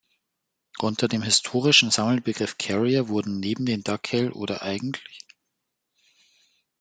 [0.79, 5.03] Unter dem historischen Sammelbegriff Carrier wurden neben den Dakelh oder "eigentl.